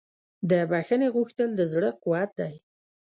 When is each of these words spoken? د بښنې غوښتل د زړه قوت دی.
د 0.49 0.51
بښنې 0.69 1.07
غوښتل 1.15 1.49
د 1.55 1.61
زړه 1.73 1.89
قوت 2.03 2.29
دی. 2.39 2.55